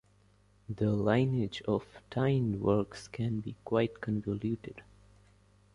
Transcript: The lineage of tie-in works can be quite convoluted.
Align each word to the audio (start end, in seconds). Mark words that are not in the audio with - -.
The 0.67 0.89
lineage 0.91 1.61
of 1.67 1.85
tie-in 2.09 2.59
works 2.59 3.07
can 3.07 3.39
be 3.39 3.55
quite 3.63 4.01
convoluted. 4.01 4.81